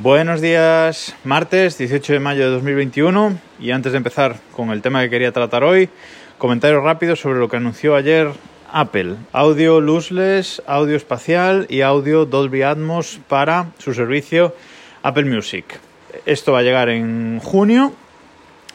Buenos 0.00 0.40
días, 0.40 1.16
martes 1.24 1.76
18 1.76 2.12
de 2.12 2.20
mayo 2.20 2.44
de 2.44 2.50
2021 2.52 3.36
y 3.58 3.72
antes 3.72 3.90
de 3.90 3.98
empezar 3.98 4.36
con 4.52 4.70
el 4.70 4.80
tema 4.80 5.02
que 5.02 5.10
quería 5.10 5.32
tratar 5.32 5.64
hoy, 5.64 5.88
comentario 6.38 6.80
rápido 6.80 7.16
sobre 7.16 7.40
lo 7.40 7.48
que 7.48 7.56
anunció 7.56 7.96
ayer 7.96 8.30
Apple, 8.70 9.16
audio 9.32 9.80
lossless, 9.80 10.62
audio 10.68 10.94
espacial 10.94 11.66
y 11.68 11.80
audio 11.80 12.26
Dolby 12.26 12.62
Atmos 12.62 13.18
para 13.26 13.72
su 13.78 13.92
servicio 13.92 14.54
Apple 15.02 15.24
Music. 15.24 15.64
Esto 16.26 16.52
va 16.52 16.60
a 16.60 16.62
llegar 16.62 16.90
en 16.90 17.40
junio 17.40 17.92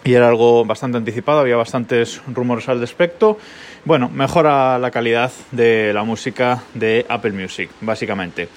y 0.04 0.16
era 0.16 0.28
algo 0.28 0.66
bastante 0.66 0.98
anticipado, 0.98 1.40
había 1.40 1.55
bastantes 1.55 2.21
rumores 2.28 2.68
al 2.68 2.82
respecto. 2.82 3.38
Bueno, 3.86 4.10
mejora 4.10 4.78
la 4.78 4.92
calidad 4.92 5.32
de 5.52 5.94
la 5.94 6.04
música 6.04 6.64
de 6.74 7.05
Apple 7.08 7.32
Music, 7.32 7.70
básicamente. 7.80 8.50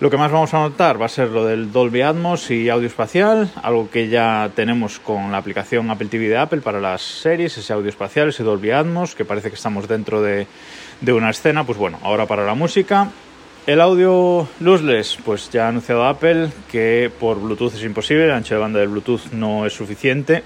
Lo 0.00 0.10
que 0.10 0.16
más 0.16 0.32
vamos 0.32 0.52
a 0.52 0.58
notar 0.58 1.00
va 1.00 1.06
a 1.06 1.08
ser 1.08 1.28
lo 1.28 1.44
del 1.44 1.70
Dolby 1.70 2.02
Atmos 2.02 2.50
y 2.50 2.68
audio 2.68 2.88
espacial, 2.88 3.50
algo 3.62 3.88
que 3.88 4.08
ya 4.08 4.50
tenemos 4.54 4.98
con 4.98 5.30
la 5.30 5.38
aplicación 5.38 5.90
Apple 5.90 6.08
TV 6.08 6.28
de 6.28 6.38
Apple 6.38 6.60
para 6.60 6.80
las 6.80 7.02
series, 7.02 7.56
ese 7.56 7.72
audio 7.72 7.88
espacial, 7.88 8.28
ese 8.28 8.42
Dolby 8.42 8.72
Atmos, 8.72 9.14
que 9.14 9.24
parece 9.24 9.48
que 9.48 9.54
estamos 9.54 9.86
dentro 9.86 10.20
de, 10.20 10.48
de 11.00 11.12
una 11.12 11.30
escena, 11.30 11.64
pues 11.64 11.78
bueno, 11.78 11.98
ahora 12.02 12.26
para 12.26 12.44
la 12.44 12.54
música. 12.54 13.10
El 13.64 13.80
audio 13.80 14.48
lossless, 14.58 15.18
pues 15.24 15.48
ya 15.50 15.66
ha 15.66 15.68
anunciado 15.68 16.04
Apple 16.04 16.48
que 16.70 17.12
por 17.20 17.40
Bluetooth 17.40 17.74
es 17.74 17.84
imposible, 17.84 18.24
el 18.24 18.32
ancho 18.32 18.56
de 18.56 18.60
banda 18.60 18.80
de 18.80 18.88
Bluetooth 18.88 19.30
no 19.30 19.66
es 19.66 19.72
suficiente 19.72 20.42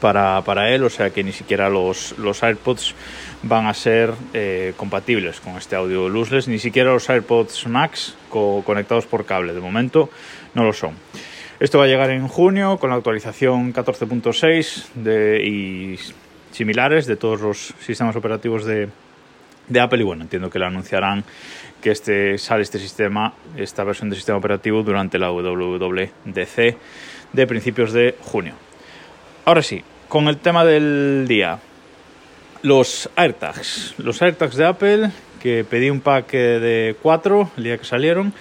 para, 0.00 0.42
para 0.42 0.70
él, 0.70 0.82
o 0.84 0.90
sea 0.90 1.10
que 1.10 1.22
ni 1.22 1.32
siquiera 1.32 1.68
los, 1.68 2.18
los 2.18 2.42
AirPods 2.42 2.94
van 3.42 3.66
a 3.66 3.74
ser 3.74 4.12
eh, 4.34 4.72
compatibles 4.76 5.40
con 5.40 5.56
este 5.56 5.76
audio 5.76 6.08
lossless, 6.08 6.48
ni 6.48 6.58
siquiera 6.58 6.92
los 6.92 7.08
AirPods 7.08 7.66
Max 7.66 8.16
co 8.28 8.62
conectados 8.64 9.06
por 9.06 9.24
cable, 9.24 9.52
de 9.52 9.60
momento 9.60 10.10
no 10.54 10.64
lo 10.64 10.72
son. 10.72 10.94
Esto 11.60 11.78
va 11.78 11.84
a 11.84 11.88
llegar 11.88 12.10
en 12.10 12.26
junio 12.26 12.78
con 12.78 12.90
la 12.90 12.96
actualización 12.96 13.74
14.6 13.74 15.44
y 15.44 15.98
similares 16.52 17.06
de 17.06 17.16
todos 17.16 17.40
los 17.40 17.74
sistemas 17.80 18.16
operativos 18.16 18.64
de, 18.64 18.88
de 19.68 19.80
Apple 19.80 20.00
y 20.00 20.04
bueno, 20.04 20.22
entiendo 20.22 20.48
que 20.50 20.58
lo 20.58 20.66
anunciarán 20.66 21.24
que 21.80 21.90
este, 21.90 22.38
sale 22.38 22.62
este 22.62 22.78
sistema, 22.78 23.34
esta 23.56 23.84
versión 23.84 24.10
del 24.10 24.16
sistema 24.16 24.38
operativo 24.38 24.82
durante 24.82 25.18
la 25.18 25.30
WWDC 25.30 26.76
de 27.32 27.46
principios 27.46 27.92
de 27.92 28.16
junio. 28.20 28.54
Ahora 29.44 29.62
sí, 29.62 29.82
con 30.08 30.28
el 30.28 30.36
tema 30.36 30.64
del 30.64 31.26
día. 31.26 31.58
Los 32.62 33.08
AirTags. 33.16 33.94
Los 33.98 34.20
AirTags 34.20 34.56
de 34.56 34.66
Apple, 34.66 35.10
que 35.40 35.64
pedí 35.64 35.88
un 35.88 36.00
pack 36.00 36.30
de 36.30 36.96
4 37.00 37.50
el 37.56 37.64
día 37.64 37.78
que 37.78 37.84
salieron 37.84 38.34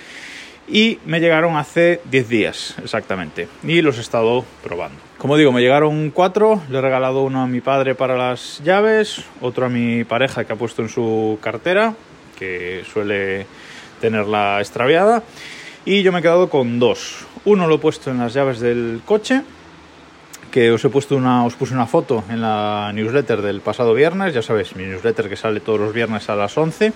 y 0.67 1.00
me 1.05 1.20
llegaron 1.20 1.55
hace 1.55 2.02
10 2.11 2.30
días 2.30 2.75
exactamente 2.83 3.47
y 3.64 3.81
los 3.81 3.97
he 3.97 4.02
estado 4.02 4.45
probando. 4.61 5.00
Como 5.17 5.38
digo, 5.38 5.52
me 5.52 5.61
llegaron 5.61 6.11
4, 6.11 6.64
le 6.70 6.77
he 6.77 6.81
regalado 6.81 7.23
uno 7.23 7.42
a 7.42 7.47
mi 7.47 7.61
padre 7.61 7.95
para 7.95 8.17
las 8.17 8.61
llaves, 8.64 9.23
otro 9.42 9.66
a 9.66 9.70
mi 9.70 10.03
pareja 10.03 10.45
que 10.45 10.53
ha 10.53 10.58
puesto 10.58 10.81
en 10.81 10.89
su 10.89 11.39
cartera, 11.42 11.95
que 12.38 12.83
suele 12.92 13.45
tenerla 14.00 14.59
extraviada, 14.59 15.23
y 15.86 16.03
yo 16.03 16.11
me 16.11 16.20
he 16.20 16.22
quedado 16.22 16.50
con 16.50 16.80
dos. 16.80 17.25
Uno 17.45 17.67
lo 17.67 17.75
he 17.75 17.80
puesto 17.80 18.11
en 18.11 18.20
las 18.20 18.33
llaves 18.33 18.59
del 18.59 19.02
coche 19.05 19.44
que 20.52 20.72
os 20.72 20.83
he 20.83 20.89
puesto 20.89 21.16
una, 21.16 21.45
os 21.45 21.55
puse 21.55 21.73
una 21.73 21.86
foto 21.86 22.23
en 22.30 22.42
la 22.42 22.92
newsletter 22.94 23.42
del 23.42 23.61
pasado 23.61 23.94
viernes, 23.94 24.33
ya 24.33 24.42
sabéis, 24.42 24.75
mi 24.75 24.83
newsletter 24.83 25.30
que 25.30 25.36
sale 25.36 25.59
todos 25.59 25.80
los 25.80 25.94
viernes 25.94 26.30
a 26.30 26.36
las 26.36 26.58
11 26.58 26.94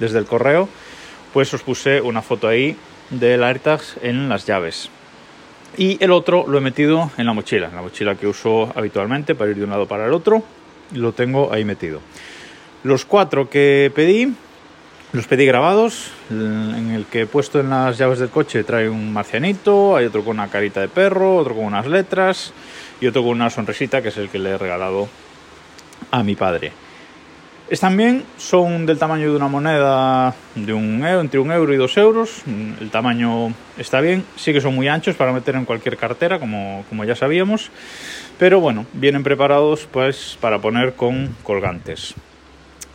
desde 0.00 0.18
el 0.18 0.26
correo, 0.26 0.68
pues 1.32 1.52
os 1.54 1.62
puse 1.62 2.00
una 2.00 2.22
foto 2.22 2.48
ahí 2.48 2.76
del 3.10 3.44
AirTags 3.44 3.98
en 4.02 4.28
las 4.28 4.46
llaves. 4.46 4.90
Y 5.76 6.02
el 6.02 6.10
otro 6.10 6.46
lo 6.48 6.58
he 6.58 6.60
metido 6.60 7.10
en 7.16 7.26
la 7.26 7.32
mochila, 7.32 7.68
en 7.68 7.76
la 7.76 7.82
mochila 7.82 8.14
que 8.14 8.26
uso 8.26 8.72
habitualmente 8.74 9.34
para 9.34 9.50
ir 9.50 9.58
de 9.58 9.64
un 9.64 9.70
lado 9.70 9.86
para 9.86 10.06
el 10.06 10.12
otro, 10.12 10.42
lo 10.92 11.12
tengo 11.12 11.52
ahí 11.52 11.64
metido. 11.64 12.00
Los 12.82 13.04
cuatro 13.04 13.50
que 13.50 13.92
pedí, 13.94 14.32
los 15.12 15.26
pedí 15.26 15.44
grabados, 15.44 16.10
en 16.30 16.90
el 16.90 17.04
que 17.06 17.22
he 17.22 17.26
puesto 17.26 17.60
en 17.60 17.70
las 17.70 17.98
llaves 17.98 18.18
del 18.18 18.30
coche 18.30 18.64
trae 18.64 18.88
un 18.88 19.12
marcianito, 19.12 19.96
hay 19.96 20.06
otro 20.06 20.24
con 20.24 20.38
una 20.38 20.48
carita 20.48 20.80
de 20.80 20.88
perro, 20.88 21.36
otro 21.36 21.54
con 21.54 21.64
unas 21.64 21.86
letras, 21.86 22.52
y 23.00 23.06
otro 23.06 23.22
con 23.22 23.32
una 23.32 23.50
sonrisita 23.50 24.02
que 24.02 24.08
es 24.08 24.16
el 24.16 24.28
que 24.28 24.38
le 24.38 24.50
he 24.50 24.58
regalado 24.58 25.08
a 26.10 26.22
mi 26.22 26.34
padre. 26.34 26.72
Bien, 27.96 28.22
son 28.36 28.86
del 28.86 28.96
tamaño 28.96 29.28
de 29.30 29.36
una 29.36 29.48
moneda 29.48 30.34
de 30.54 30.72
un 30.72 31.04
euro, 31.04 31.20
entre 31.20 31.40
un 31.40 31.50
euro 31.50 31.74
y 31.74 31.76
dos 31.76 31.96
euros. 31.96 32.42
El 32.80 32.90
tamaño 32.90 33.52
está 33.76 34.00
bien, 34.00 34.24
sí 34.36 34.52
que 34.52 34.60
son 34.60 34.74
muy 34.74 34.86
anchos 34.86 35.16
para 35.16 35.32
meter 35.32 35.56
en 35.56 35.64
cualquier 35.64 35.96
cartera, 35.96 36.38
como, 36.38 36.84
como 36.88 37.04
ya 37.04 37.16
sabíamos. 37.16 37.70
Pero 38.38 38.60
bueno, 38.60 38.86
vienen 38.92 39.24
preparados 39.24 39.88
pues 39.90 40.38
para 40.40 40.60
poner 40.60 40.94
con 40.94 41.34
colgantes. 41.42 42.14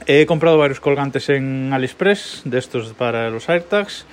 He 0.07 0.25
comprado 0.25 0.57
varios 0.57 0.79
colgantes 0.79 1.29
en 1.29 1.73
AliExpress 1.73 2.43
de 2.45 2.57
estos 2.57 2.93
para 2.93 3.29
los 3.29 3.49
AirTags 3.49 4.05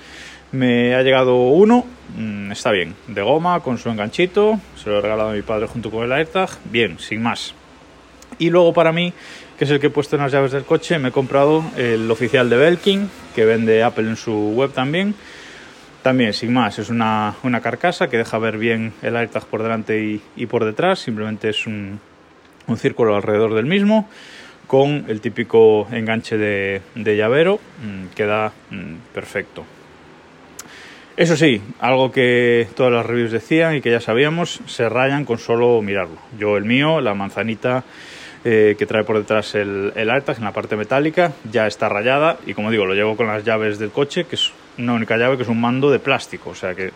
me 0.52 0.94
ha 0.94 1.02
llegado 1.02 1.36
uno, 1.36 1.84
mm, 2.16 2.52
está 2.52 2.70
bien, 2.70 2.94
de 3.06 3.22
goma, 3.22 3.60
con 3.60 3.78
su 3.78 3.88
enganchito, 3.90 4.58
se 4.82 4.90
lo 4.90 4.98
he 4.98 5.00
regalado 5.00 5.30
a 5.30 5.34
mi 5.34 5.42
padre 5.42 5.66
junto 5.66 5.90
con 5.90 6.04
el 6.04 6.12
AirTag, 6.12 6.50
bien, 6.70 6.98
sin 6.98 7.22
más. 7.22 7.54
Y 8.38 8.50
luego 8.50 8.72
para 8.72 8.92
mí, 8.92 9.12
que 9.58 9.64
es 9.64 9.70
el 9.70 9.80
que 9.80 9.88
he 9.88 9.90
puesto 9.90 10.16
en 10.16 10.22
las 10.22 10.32
llaves 10.32 10.52
del 10.52 10.64
coche, 10.64 10.98
me 10.98 11.08
he 11.08 11.12
comprado 11.12 11.64
el 11.76 12.10
oficial 12.10 12.48
de 12.48 12.56
Belkin, 12.56 13.10
que 13.34 13.44
vende 13.44 13.82
Apple 13.82 14.08
en 14.08 14.16
su 14.16 14.52
web 14.54 14.72
también. 14.72 15.14
También, 16.02 16.32
sin 16.32 16.52
más, 16.52 16.78
es 16.78 16.90
una, 16.90 17.34
una 17.42 17.60
carcasa 17.60 18.08
que 18.08 18.16
deja 18.16 18.38
ver 18.38 18.56
bien 18.56 18.92
el 19.02 19.16
AirTag 19.16 19.46
por 19.46 19.62
delante 19.62 20.00
y, 20.00 20.22
y 20.36 20.46
por 20.46 20.64
detrás, 20.64 21.00
simplemente 21.00 21.48
es 21.48 21.66
un, 21.66 22.00
un, 22.68 22.76
círculo 22.76 23.16
alrededor 23.16 23.54
del 23.54 23.66
mismo, 23.66 24.08
con 24.68 25.06
el 25.08 25.20
típico 25.20 25.88
enganche 25.90 26.38
de, 26.38 26.80
de 26.94 27.16
llavero, 27.16 27.58
mmm, 27.82 28.14
queda 28.14 28.52
mmm, 28.70 28.94
perfecto. 29.12 29.64
Eso 31.18 31.36
sí, 31.36 31.60
algo 31.80 32.12
que 32.12 32.68
todas 32.76 32.92
las 32.92 33.04
reviews 33.04 33.32
decían 33.32 33.74
y 33.74 33.80
que 33.80 33.90
ya 33.90 33.98
sabíamos, 33.98 34.60
se 34.66 34.88
rayan 34.88 35.24
con 35.24 35.38
solo 35.38 35.82
mirarlo. 35.82 36.16
Yo 36.38 36.56
el 36.56 36.64
mío, 36.64 37.00
la 37.00 37.12
manzanita 37.12 37.82
eh, 38.44 38.76
que 38.78 38.86
trae 38.86 39.02
por 39.02 39.18
detrás 39.18 39.56
el, 39.56 39.92
el 39.96 40.08
en 40.10 40.44
la 40.44 40.52
parte 40.52 40.76
metálica, 40.76 41.32
ya 41.50 41.66
está 41.66 41.88
rayada 41.88 42.38
y 42.46 42.54
como 42.54 42.70
digo, 42.70 42.86
lo 42.86 42.94
llevo 42.94 43.16
con 43.16 43.26
las 43.26 43.42
llaves 43.42 43.80
del 43.80 43.90
coche, 43.90 44.26
que 44.26 44.36
es 44.36 44.52
una 44.78 44.92
única 44.92 45.16
llave 45.16 45.36
que 45.36 45.42
es 45.42 45.48
un 45.48 45.60
mando 45.60 45.90
de 45.90 45.98
plástico, 45.98 46.50
o 46.50 46.54
sea 46.54 46.76
que 46.76 46.92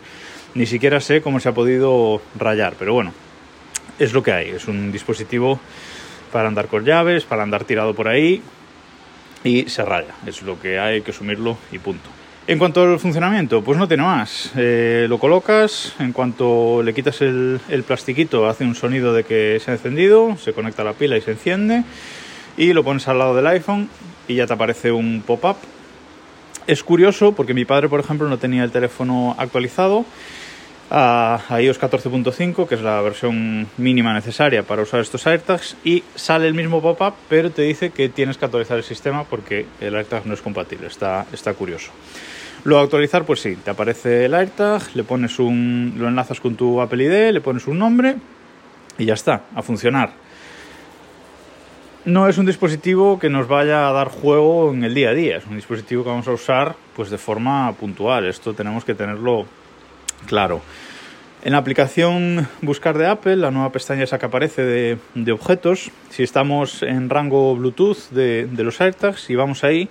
ni 0.53 0.67
siquiera 0.67 1.01
sé 1.01 1.19
cómo 1.19 1.41
se 1.41 1.49
ha 1.49 1.53
podido 1.53 2.21
rayar, 2.39 2.75
pero 2.79 2.93
bueno, 2.93 3.13
es 3.99 4.13
lo 4.13 4.23
que 4.23 4.31
hay, 4.31 4.51
es 4.51 4.69
un 4.69 4.93
dispositivo 4.93 5.59
para 6.31 6.47
andar 6.47 6.67
con 6.67 6.85
llaves, 6.85 7.25
para 7.25 7.43
andar 7.43 7.65
tirado 7.65 7.93
por 7.93 8.07
ahí 8.07 8.41
y 9.43 9.63
se 9.67 9.83
raya, 9.83 10.15
es 10.25 10.43
lo 10.43 10.61
que 10.61 10.79
hay, 10.79 10.93
hay 10.93 11.01
que 11.01 11.11
asumirlo 11.11 11.57
y 11.73 11.79
punto. 11.79 12.22
En 12.45 12.59
cuanto 12.59 12.81
al 12.81 12.99
funcionamiento, 12.99 13.63
pues 13.63 13.79
no 13.79 13.87
tiene 13.87 14.03
más. 14.03 14.51
Eh, 14.57 15.05
lo 15.07 15.17
colocas, 15.17 15.95
en 15.99 16.11
cuanto 16.11 16.83
le 16.83 16.93
quitas 16.93 17.21
el, 17.21 17.61
el, 17.69 17.83
plastiquito 17.83 18.49
hace 18.49 18.65
un 18.65 18.75
sonido 18.75 19.13
de 19.13 19.23
que 19.23 19.61
se 19.63 19.71
ha 19.71 19.75
encendido, 19.75 20.35
se 20.35 20.51
conecta 20.51 20.81
a 20.81 20.85
la 20.85 20.91
pila 20.91 21.15
y 21.15 21.21
se 21.21 21.31
enciende, 21.31 21.85
y 22.57 22.73
lo 22.73 22.83
pones 22.83 23.07
al 23.07 23.19
lado 23.19 23.33
del 23.33 23.47
iPhone 23.47 23.87
y 24.27 24.35
ya 24.35 24.45
te 24.45 24.51
aparece 24.51 24.91
un 24.91 25.23
pop-up. 25.25 25.55
Es 26.67 26.83
curioso 26.83 27.31
porque 27.31 27.53
mi 27.53 27.63
padre, 27.63 27.87
por 27.87 28.01
ejemplo, 28.01 28.27
no 28.27 28.37
tenía 28.37 28.65
el 28.65 28.71
teléfono 28.71 29.35
actualizado 29.37 30.05
a, 30.89 31.39
iOS 31.59 31.79
14.5, 31.79 32.67
que 32.67 32.75
es 32.75 32.81
la 32.81 33.01
versión 33.01 33.67
mínima 33.77 34.13
necesaria 34.13 34.63
para 34.63 34.81
usar 34.81 34.99
estos 34.99 35.25
AirTags, 35.25 35.77
y 35.83 36.03
sale 36.15 36.47
el 36.47 36.53
mismo 36.53 36.81
pop-up, 36.81 37.13
pero 37.29 37.51
te 37.51 37.63
dice 37.63 37.91
que 37.91 38.09
tienes 38.09 38.37
que 38.37 38.45
actualizar 38.45 38.77
el 38.77 38.83
sistema 38.83 39.23
porque 39.23 39.65
el 39.81 39.95
AirTag 39.95 40.25
no 40.25 40.33
es 40.33 40.41
compatible. 40.41 40.87
Está, 40.87 41.25
está 41.31 41.53
curioso. 41.53 41.91
Luego 42.63 42.83
actualizar, 42.83 43.25
pues 43.25 43.41
sí, 43.41 43.57
te 43.57 43.71
aparece 43.71 44.25
el 44.25 44.33
AirTag, 44.33 44.95
le 44.95 45.03
pones 45.03 45.37
un, 45.39 45.95
lo 45.97 46.07
enlazas 46.07 46.39
con 46.39 46.55
tu 46.55 46.79
Apple 46.79 47.03
ID, 47.03 47.33
le 47.33 47.41
pones 47.41 47.67
un 47.67 47.77
nombre 47.77 48.15
y 48.97 49.05
ya 49.05 49.15
está, 49.15 49.43
a 49.53 49.61
funcionar. 49.61 50.11
No 52.05 52.27
es 52.27 52.37
un 52.37 52.45
dispositivo 52.45 53.17
que 53.17 53.29
nos 53.29 53.47
vaya 53.47 53.87
a 53.87 53.91
dar 53.91 54.09
juego 54.09 54.73
en 54.73 54.83
el 54.83 54.93
día 54.93 55.09
a 55.09 55.13
día, 55.13 55.37
es 55.37 55.45
un 55.45 55.55
dispositivo 55.55 56.03
que 56.03 56.09
vamos 56.09 56.27
a 56.27 56.31
usar 56.31 56.75
pues 56.95 57.09
de 57.09 57.17
forma 57.17 57.71
puntual. 57.73 58.27
Esto 58.27 58.53
tenemos 58.53 58.85
que 58.85 58.93
tenerlo 58.93 59.45
claro. 60.25 60.61
En 61.43 61.51
la 61.51 61.57
aplicación 61.57 62.47
Buscar 62.61 62.97
de 62.97 63.05
Apple, 63.05 63.35
la 63.35 63.51
nueva 63.51 63.71
pestaña 63.73 64.05
esa 64.05 64.17
que 64.17 64.27
aparece 64.27 64.63
de, 64.63 65.31
objetos, 65.31 65.91
si 66.09 66.23
estamos 66.23 66.83
en 66.83 67.09
rango 67.09 67.53
Bluetooth 67.57 68.09
de, 68.11 68.47
los 68.59 68.79
AirTags 68.79 69.29
y 69.29 69.35
vamos 69.35 69.65
ahí, 69.65 69.89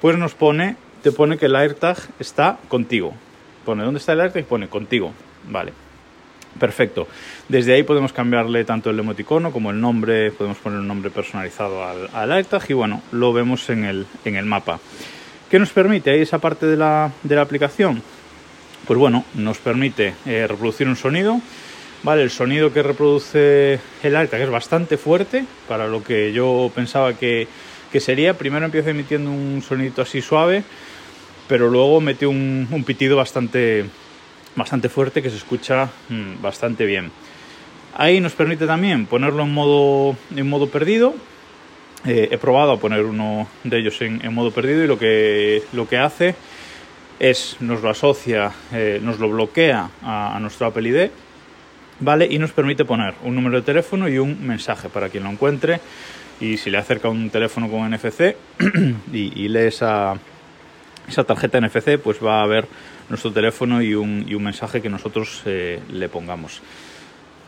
pues 0.00 0.16
nos 0.16 0.34
pone 0.34 0.76
te 1.02 1.12
pone 1.12 1.36
que 1.36 1.46
el 1.46 1.56
AirTag 1.56 1.98
está 2.18 2.58
contigo. 2.68 3.12
Pone 3.66 3.84
dónde 3.84 3.98
está 3.98 4.12
el 4.12 4.20
AirTag 4.20 4.42
y 4.42 4.46
pone 4.46 4.68
contigo. 4.68 5.12
Vale. 5.50 5.74
Perfecto. 6.58 7.06
Desde 7.48 7.74
ahí 7.74 7.82
podemos 7.82 8.12
cambiarle 8.12 8.64
tanto 8.64 8.88
el 8.88 8.98
emoticono 8.98 9.52
como 9.52 9.70
el 9.70 9.80
nombre, 9.80 10.30
podemos 10.30 10.56
poner 10.58 10.78
un 10.78 10.88
nombre 10.88 11.10
personalizado 11.10 11.84
al, 11.84 12.08
al 12.14 12.32
AirTag 12.32 12.62
y 12.70 12.72
bueno, 12.72 13.02
lo 13.12 13.34
vemos 13.34 13.68
en 13.68 13.84
el, 13.84 14.06
en 14.24 14.36
el 14.36 14.46
mapa. 14.46 14.78
¿Qué 15.50 15.58
nos 15.58 15.70
permite 15.70 16.10
ahí 16.10 16.20
esa 16.20 16.38
parte 16.38 16.66
de 16.66 16.76
la, 16.76 17.10
de 17.22 17.34
la 17.34 17.42
aplicación? 17.42 18.02
Pues 18.86 18.98
bueno, 18.98 19.24
nos 19.34 19.58
permite 19.58 20.14
eh, 20.26 20.46
reproducir 20.46 20.88
un 20.88 20.96
sonido. 20.96 21.40
Vale, 22.02 22.22
el 22.22 22.30
sonido 22.30 22.72
que 22.72 22.82
reproduce 22.82 23.80
el 24.02 24.16
AirTag 24.16 24.42
es 24.42 24.50
bastante 24.50 24.98
fuerte 24.98 25.46
para 25.66 25.86
lo 25.86 26.02
que 26.02 26.32
yo 26.32 26.70
pensaba 26.74 27.14
que, 27.14 27.48
que 27.90 28.00
sería. 28.00 28.34
Primero 28.34 28.66
empieza 28.66 28.90
emitiendo 28.90 29.30
un 29.30 29.62
sonido 29.66 30.02
así 30.02 30.20
suave, 30.20 30.64
pero 31.48 31.70
luego 31.70 32.00
mete 32.02 32.26
un, 32.26 32.68
un 32.70 32.84
pitido 32.84 33.16
bastante, 33.16 33.86
bastante 34.54 34.90
fuerte 34.90 35.22
que 35.22 35.30
se 35.30 35.36
escucha 35.36 35.88
mmm, 36.10 36.42
bastante 36.42 36.84
bien. 36.84 37.10
Ahí 37.96 38.20
nos 38.20 38.32
permite 38.32 38.66
también 38.66 39.06
ponerlo 39.06 39.44
en 39.44 39.54
modo, 39.54 40.16
en 40.36 40.48
modo 40.48 40.68
perdido. 40.68 41.14
Eh, 42.04 42.28
he 42.30 42.36
probado 42.36 42.72
a 42.72 42.78
poner 42.78 43.04
uno 43.04 43.48
de 43.62 43.78
ellos 43.78 44.02
en, 44.02 44.22
en, 44.22 44.34
modo 44.34 44.50
perdido 44.50 44.84
y 44.84 44.86
lo 44.86 44.98
que, 44.98 45.62
lo 45.72 45.88
que 45.88 45.96
hace 45.96 46.34
es 47.18 47.56
nos 47.60 47.82
lo 47.82 47.90
asocia, 47.90 48.52
eh, 48.72 49.00
nos 49.02 49.18
lo 49.18 49.28
bloquea 49.28 49.90
a, 50.02 50.38
nuestro 50.40 50.66
Apple 50.66 50.88
ID, 50.88 51.10
¿vale? 52.00 52.26
Y 52.30 52.38
nos 52.38 52.52
permite 52.52 52.84
poner 52.84 53.14
un 53.22 53.34
número 53.34 53.56
de 53.56 53.62
teléfono 53.62 54.08
y 54.08 54.18
un 54.18 54.46
mensaje 54.46 54.88
para 54.88 55.08
quien 55.08 55.24
lo 55.24 55.30
encuentre. 55.30 55.80
Y 56.40 56.56
si 56.56 56.70
le 56.70 56.78
acerca 56.78 57.08
un 57.08 57.30
teléfono 57.30 57.70
con 57.70 57.88
NFC 57.90 58.36
y, 59.12 59.44
y 59.44 59.48
lee 59.48 59.68
esa, 59.68 60.14
esa 61.08 61.24
tarjeta 61.24 61.60
NFC, 61.60 61.98
pues 61.98 62.22
va 62.22 62.42
a 62.42 62.46
ver 62.46 62.66
nuestro 63.08 63.32
teléfono 63.32 63.82
y 63.82 63.94
un, 63.94 64.24
y 64.28 64.34
un 64.34 64.42
mensaje 64.42 64.80
que 64.80 64.88
nosotros 64.88 65.42
eh, 65.44 65.80
le 65.92 66.08
pongamos. 66.08 66.62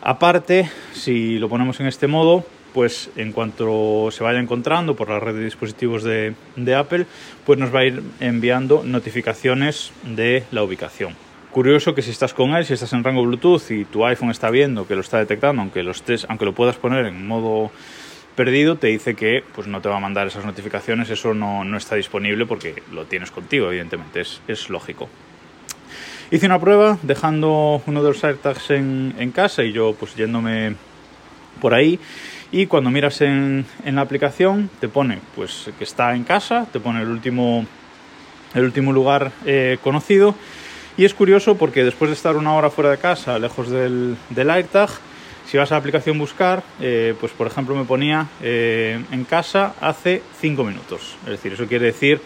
Aparte, 0.03 0.71
si 0.93 1.39
lo 1.39 1.49
ponemos 1.49 1.81
en 1.81 1.87
este 1.87 2.07
modo, 2.07 2.45
pues 2.77 3.09
en 3.17 3.33
cuanto 3.33 4.11
se 4.11 4.23
vaya 4.23 4.39
encontrando 4.39 4.95
por 4.95 5.09
la 5.09 5.19
red 5.19 5.33
de 5.35 5.45
dispositivos 5.47 6.03
de, 6.03 6.35
Apple, 6.77 7.07
pues 7.47 7.59
nos 7.59 7.75
va 7.75 7.81
a 7.81 7.85
ir 7.87 8.03
enviando 8.21 8.83
notificaciones 8.85 9.93
de 10.05 10.45
la 10.51 10.63
ubicación. 10.63 11.15
Curioso 11.53 11.95
que 11.95 12.03
si 12.03 12.11
estás 12.11 12.35
con 12.35 12.51
él, 12.51 12.67
si 12.67 12.75
estás 12.75 12.93
en 12.93 13.03
rango 13.03 13.25
Bluetooth 13.25 13.71
y 13.71 13.87
tu 13.87 14.05
iPhone 14.05 14.31
está 14.31 14.51
viendo 14.51 14.87
que 14.87 14.95
lo 14.95 15.01
está 15.01 15.17
detectando, 15.17 15.63
aunque 15.63 15.83
lo, 15.83 15.93
estés, 15.93 16.27
aunque 16.29 16.45
lo 16.45 16.53
puedas 16.53 16.77
poner 16.77 17.07
en 17.07 17.27
modo 17.27 17.71
perdido, 18.35 18.77
te 18.77 18.89
dice 18.89 19.15
que 19.15 19.43
pues, 19.55 19.67
no 19.67 19.81
te 19.81 19.89
va 19.89 19.97
a 19.97 20.01
mandar 20.01 20.27
esas 20.27 20.45
notificaciones, 20.45 21.09
eso 21.09 21.33
no, 21.33 21.65
no 21.65 21.79
está 21.79 21.97
disponible 21.97 22.45
porque 22.45 22.83
lo 22.93 23.07
tienes 23.07 23.31
contigo, 23.31 23.69
evidentemente, 23.69 24.21
es, 24.21 24.43
es 24.49 24.69
lógico. 24.69 25.09
Hice 26.31 26.45
una 26.45 26.61
prueba 26.61 26.99
dejando 27.03 27.83
uno 27.87 28.03
de 28.03 28.09
los 28.11 28.23
AirTags 28.23 28.73
en, 28.73 29.15
en, 29.19 29.31
casa 29.31 29.65
y 29.65 29.73
yo 29.73 29.95
pues 29.99 30.15
yéndome 30.15 30.75
por 31.59 31.73
ahí 31.73 31.99
y 32.53 32.67
cuando 32.67 32.91
miras 32.91 33.21
en, 33.21 33.67
en, 33.85 33.97
la 33.97 34.03
aplicación 34.03 34.71
te 34.81 34.89
pone 34.89 35.19
pues 35.35 35.71
que 35.79 35.85
está 35.85 36.15
en 36.15 36.25
casa, 36.25 36.67
te 36.73 36.81
pone 36.81 37.03
el 37.03 37.09
último, 37.09 37.67
el 38.55 38.65
último 38.65 38.93
lugar 38.93 39.33
eh, 39.45 39.79
conocido 39.83 40.35
y 40.97 41.05
es 41.05 41.15
curioso 41.15 41.57
porque 41.57 41.85
después 41.85 42.11
de 42.11 42.15
estar 42.15 42.37
una 42.37 42.55
hora 42.55 42.71
fuera 42.71 42.91
de 42.91 42.99
casa, 42.99 43.39
lejos 43.39 43.69
del, 43.69 44.17
del 44.31 44.51
AirTag, 44.51 44.91
si 45.47 45.57
vas 45.57 45.71
a 45.71 45.75
la 45.75 45.79
aplicación 45.79 46.19
buscar, 46.19 46.63
eh, 46.81 47.15
pues 47.21 47.33
por 47.33 47.47
ejemplo 47.47 47.75
me 47.77 47.85
ponía 47.85 48.27
eh, 48.43 49.01
en 49.13 49.25
casa 49.25 49.75
hace 49.81 50.23
5 50.41 50.65
minutos. 50.65 51.17
Es 51.25 51.33
decir, 51.33 51.53
eso 51.53 51.67
quiere 51.67 51.87
decir 51.87 52.21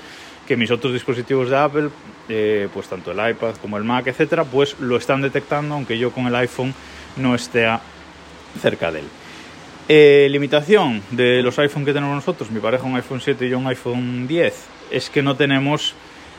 que 0.47 0.57
mis 0.57 0.71
otros 0.71 0.93
dispositivos 0.93 1.51
de 1.51 1.57
Apple, 1.57 1.91
eh, 2.29 2.69
pues 2.73 2.89
tanto 2.89 3.13
el 3.13 3.31
iPad 3.31 3.57
como 3.57 3.77
el 3.77 3.85
Mac, 3.85 4.07
etcétera, 4.07 4.45
pues 4.45 4.79
lo 4.81 4.97
están 4.97 5.21
detectando, 5.21 5.75
aunque 5.75 5.99
yo 5.99 6.13
con 6.13 6.27
el 6.27 6.35
iPhone 6.35 6.75
no 7.17 7.35
esté 7.35 7.69
cerca 8.61 8.91
de 8.91 9.01
él. 9.01 9.07
Eh, 9.93 10.29
limitación 10.31 11.03
de 11.11 11.43
los 11.43 11.59
iPhone 11.59 11.85
que 11.85 11.93
tenemos 11.93 12.15
nosotros, 12.15 12.49
mi 12.53 12.61
pareja 12.61 12.85
un 12.85 12.95
iPhone 12.95 13.21
7 13.21 13.45
y 13.45 13.51
yo 13.51 13.59
un 13.59 13.67
iPhone 13.67 14.29
10, 14.29 14.67
es 14.93 15.11
que 15.11 15.21
no 15.21 15.35
tenemos 15.35 15.95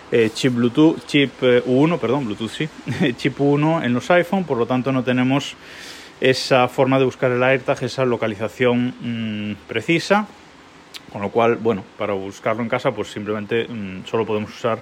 eh, 0.09 0.29
chip 0.33 0.53
Bluetooth, 0.53 1.05
chip 1.05 1.33
U1, 1.41 1.99
perdón, 1.99 2.27
Bluetooth 2.27 2.49
sí, 2.49 2.69
chip 3.17 3.37
U1 3.37 3.83
en 3.83 3.93
los 3.93 4.09
iPhone, 4.09 4.45
por 4.45 4.57
lo 4.57 4.65
tanto 4.65 4.93
no 4.93 5.03
tenemos 5.03 5.57
esa 6.21 6.69
forma 6.69 6.97
de 6.97 7.03
buscar 7.03 7.29
el 7.29 7.43
AirTag, 7.43 7.83
esa 7.83 8.05
localización 8.05 8.95
mmm, 9.01 9.67
precisa 9.67 10.27
con 11.11 11.21
lo 11.21 11.29
cual, 11.29 11.57
bueno, 11.57 11.83
para 11.97 12.13
buscarlo 12.13 12.63
en 12.63 12.69
casa, 12.69 12.91
pues 12.91 13.09
simplemente 13.09 13.67
mmm, 13.67 14.05
solo 14.05 14.25
podemos 14.25 14.51
usar 14.51 14.79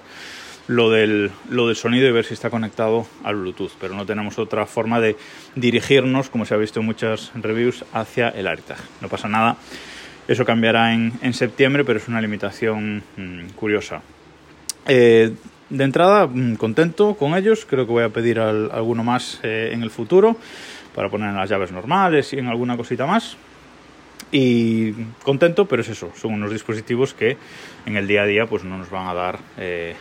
lo 0.68 0.90
del, 0.90 1.30
lo 1.48 1.66
del 1.66 1.76
sonido 1.76 2.08
y 2.08 2.12
ver 2.12 2.24
si 2.24 2.34
está 2.34 2.50
conectado 2.50 3.06
al 3.24 3.36
Bluetooth, 3.36 3.72
pero 3.80 3.94
no 3.94 4.06
tenemos 4.06 4.38
otra 4.38 4.66
forma 4.66 5.00
de 5.00 5.16
dirigirnos, 5.56 6.30
como 6.30 6.44
se 6.44 6.54
ha 6.54 6.56
visto 6.56 6.80
en 6.80 6.86
muchas 6.86 7.32
reviews, 7.34 7.84
hacia 7.92 8.28
el 8.28 8.46
AirTag. 8.46 8.78
No 9.00 9.08
pasa 9.08 9.28
nada, 9.28 9.56
eso 10.28 10.44
cambiará 10.44 10.94
en, 10.94 11.12
en 11.22 11.32
septiembre, 11.32 11.84
pero 11.84 11.98
es 11.98 12.08
una 12.08 12.20
limitación 12.20 13.02
mmm, 13.16 13.48
curiosa. 13.56 14.02
Eh, 14.86 15.32
de 15.70 15.84
entrada, 15.84 16.26
mmm, 16.26 16.54
contento 16.54 17.14
con 17.14 17.34
ellos, 17.34 17.66
creo 17.68 17.86
que 17.86 17.92
voy 17.92 18.04
a 18.04 18.08
pedir 18.10 18.38
al, 18.38 18.70
alguno 18.70 19.02
más 19.02 19.40
eh, 19.42 19.70
en 19.72 19.82
el 19.82 19.90
futuro 19.90 20.36
para 20.94 21.08
poner 21.08 21.30
en 21.30 21.36
las 21.36 21.48
llaves 21.48 21.72
normales 21.72 22.32
y 22.32 22.38
en 22.38 22.48
alguna 22.48 22.76
cosita 22.76 23.06
más, 23.06 23.36
y 24.32 24.92
contento, 25.22 25.66
pero 25.66 25.82
es 25.82 25.88
eso, 25.88 26.12
son 26.14 26.34
unos 26.34 26.52
dispositivos 26.52 27.14
que 27.14 27.36
en 27.86 27.96
el 27.96 28.06
día 28.06 28.22
a 28.22 28.26
día 28.26 28.46
pues 28.46 28.62
no 28.62 28.78
nos 28.78 28.90
van 28.90 29.08
a 29.08 29.14
dar 29.14 29.38
eh, 29.58 29.96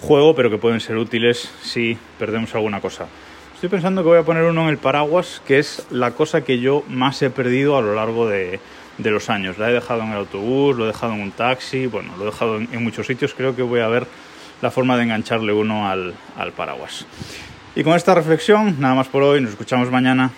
juego, 0.00 0.34
pero 0.34 0.50
que 0.50 0.58
pueden 0.58 0.80
ser 0.80 0.96
útiles 0.96 1.50
si 1.62 1.96
perdemos 2.18 2.54
alguna 2.54 2.80
cosa. 2.80 3.06
Estoy 3.54 3.68
pensando 3.68 4.02
que 4.02 4.08
voy 4.08 4.18
a 4.18 4.22
poner 4.22 4.44
uno 4.44 4.62
en 4.62 4.68
el 4.68 4.78
paraguas, 4.78 5.42
que 5.46 5.58
es 5.58 5.86
la 5.90 6.12
cosa 6.12 6.42
que 6.42 6.60
yo 6.60 6.82
más 6.88 7.20
he 7.22 7.30
perdido 7.30 7.76
a 7.76 7.82
lo 7.82 7.94
largo 7.94 8.26
de, 8.26 8.58
los 8.98 9.30
años. 9.30 9.58
La 9.58 9.70
he 9.70 9.72
dejado 9.72 10.02
en 10.02 10.08
el 10.08 10.16
autobús, 10.16 10.76
lo 10.76 10.84
he 10.84 10.86
dejado 10.88 11.14
en 11.14 11.20
un 11.20 11.30
taxi, 11.30 11.86
bueno, 11.86 12.14
lo 12.16 12.24
he 12.24 12.26
dejado 12.26 12.56
en, 12.56 12.82
muchos 12.82 13.06
sitios. 13.06 13.34
Creo 13.34 13.54
que 13.54 13.62
voy 13.62 13.80
a 13.80 13.88
ver 13.88 14.06
la 14.62 14.70
forma 14.70 14.96
de 14.96 15.04
engancharle 15.04 15.52
uno 15.52 15.88
al 15.88 16.14
paraguas. 16.56 17.06
Y 17.76 17.84
con 17.84 17.94
esta 17.94 18.14
reflexión, 18.14 18.80
nada 18.80 18.94
más 18.94 19.08
por 19.08 19.22
hoy, 19.22 19.40
nos 19.40 19.50
escuchamos 19.50 19.90
mañana. 19.90 20.30